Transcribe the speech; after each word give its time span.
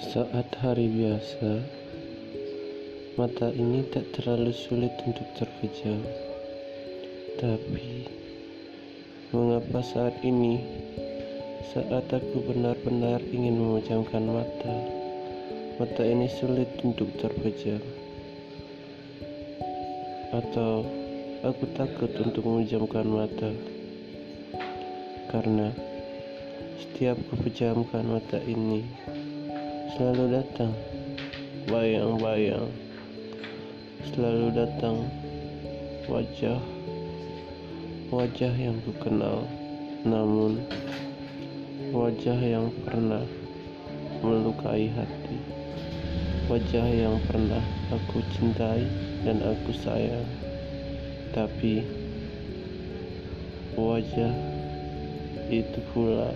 Saat 0.00 0.56
hari 0.64 0.88
biasa, 0.88 1.60
mata 3.20 3.52
ini 3.52 3.84
tak 3.92 4.08
terlalu 4.16 4.48
sulit 4.48 4.96
untuk 5.04 5.28
terpejam. 5.36 6.00
Tapi, 7.36 8.08
mengapa 9.36 9.84
saat 9.84 10.16
ini, 10.24 10.64
saat 11.76 12.08
aku 12.08 12.48
benar-benar 12.48 13.20
ingin 13.28 13.60
memejamkan 13.60 14.24
mata, 14.24 14.72
mata 15.76 16.00
ini 16.00 16.32
sulit 16.32 16.72
untuk 16.80 17.12
terpejam? 17.20 17.84
Atau 20.32 20.88
aku 21.44 21.68
takut 21.76 22.08
untuk 22.24 22.48
memejamkan 22.48 23.04
mata? 23.04 23.52
Karena 25.28 25.68
setiap 26.80 27.20
kupejamkan 27.28 28.08
mata 28.08 28.40
ini, 28.48 28.80
selalu 29.96 30.38
datang. 30.38 30.70
Bayang-bayang. 31.66 32.70
Selalu 34.14 34.46
datang. 34.54 35.10
Wajah. 36.06 36.62
Wajah 38.10 38.54
yang 38.54 38.78
ku 38.82 38.90
kenal 38.98 39.46
namun 40.00 40.64
wajah 41.92 42.38
yang 42.38 42.72
pernah 42.86 43.22
melukai 44.22 44.90
hati. 44.94 45.38
Wajah 46.50 46.86
yang 46.90 47.20
pernah 47.30 47.62
aku 47.94 48.22
cintai 48.34 48.86
dan 49.22 49.38
aku 49.42 49.70
sayang. 49.74 50.26
Tapi 51.30 51.86
wajah 53.78 54.34
itu 55.50 55.78
pula 55.94 56.34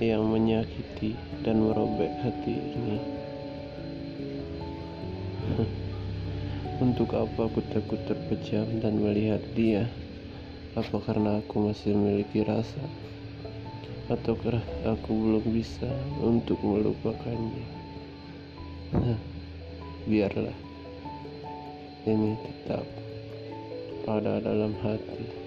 yang 0.00 0.28
menyakiti 0.28 1.16
dan 1.40 1.64
merobek 1.64 2.12
hati 2.20 2.56
ini. 2.56 2.98
Untuk 6.84 7.16
apa 7.16 7.48
aku 7.48 7.64
takut 7.72 7.96
terpejam 8.04 8.68
dan 8.84 9.00
melihat 9.00 9.40
dia? 9.56 9.88
Apa 10.76 11.00
karena 11.00 11.40
aku 11.40 11.72
masih 11.72 11.96
memiliki 11.96 12.44
rasa? 12.44 12.84
Atau 14.12 14.36
karena 14.36 14.60
aku 14.84 15.08
belum 15.08 15.44
bisa 15.50 15.88
untuk 16.20 16.60
melupakannya? 16.60 17.64
Biarlah 20.06 20.54
ini 22.06 22.38
tetap 22.38 22.86
ada 24.06 24.38
dalam 24.38 24.78
hati. 24.78 25.45